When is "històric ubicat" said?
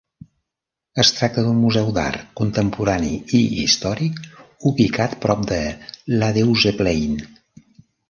3.67-5.17